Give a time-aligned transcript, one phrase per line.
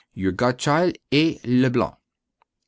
[0.15, 0.97] Your godchild.
[1.13, 1.37] A.
[1.43, 1.93] Leblanc.